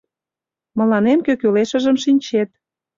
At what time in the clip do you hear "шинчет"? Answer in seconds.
2.03-2.49